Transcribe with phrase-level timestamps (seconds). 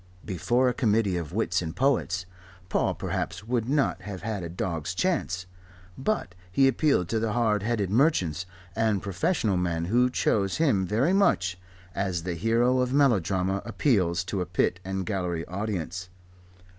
[0.25, 2.25] Before a committee of wits and poets,
[2.69, 5.45] Paul perhaps would not have had a dog's chance.
[5.95, 11.13] But he appealed to the hard headed merchants and professional men who chose him very
[11.13, 11.55] much
[11.93, 16.09] as the hero of melodrama appeals to a pit and gallery audience.